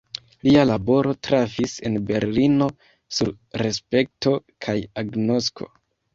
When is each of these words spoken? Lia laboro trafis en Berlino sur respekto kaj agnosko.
Lia 0.45 0.61
laboro 0.69 1.11
trafis 1.27 1.75
en 1.89 1.99
Berlino 2.07 2.71
sur 3.19 3.31
respekto 3.65 4.35
kaj 4.67 4.77
agnosko. 5.05 5.71